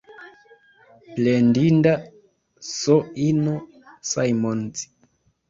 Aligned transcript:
Plendinda 1.17 1.93
S-ino 2.79 3.55
Simons! 4.15 4.77